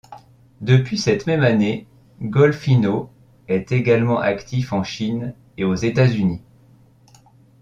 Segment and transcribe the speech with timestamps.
[0.61, 1.85] Depuis cette même année,
[2.23, 3.11] Golfino
[3.47, 6.41] est également actif en Chine et aux États-Unis.